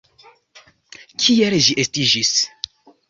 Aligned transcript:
Kiel 1.25 1.57
ĝi 1.67 1.77
estiĝis? 1.85 2.33